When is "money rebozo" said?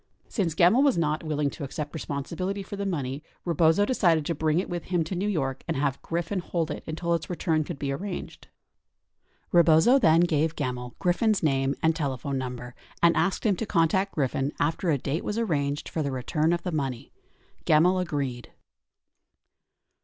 2.87-3.85